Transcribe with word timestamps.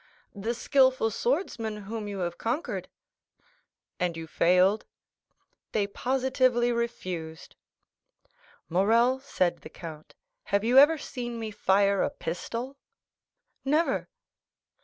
"The 0.33 0.55
skilful 0.55 1.11
swordsman 1.11 1.77
whom 1.83 2.07
you 2.07 2.21
have 2.21 2.39
conquered." 2.39 2.89
"And 3.99 4.17
you 4.17 4.25
failed?" 4.25 4.87
"They 5.73 5.85
positively 5.85 6.71
refused." 6.71 7.55
"Morrel," 8.67 9.19
said 9.19 9.59
the 9.59 9.69
count, 9.69 10.15
"have 10.45 10.63
you 10.63 10.79
ever 10.79 10.97
seen 10.97 11.37
me 11.39 11.51
fire 11.51 12.01
a 12.01 12.09
pistol?" 12.09 12.77
"Never." 13.63 14.09